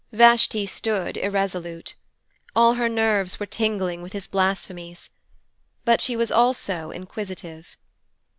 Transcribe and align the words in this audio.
Vashti 0.11 0.65
stood 0.65 1.15
irresolute. 1.15 1.93
All 2.55 2.73
her 2.73 2.89
nerves 2.89 3.39
were 3.39 3.45
tingling 3.45 4.01
with 4.01 4.13
his 4.13 4.25
blasphemies. 4.25 5.11
But 5.85 6.01
she 6.01 6.15
was 6.15 6.31
also 6.31 6.89
inquisitive. 6.89 7.77